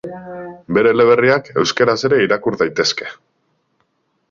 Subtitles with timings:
[0.77, 3.13] Bere eleberriak euskaraz ere irakur daitezke.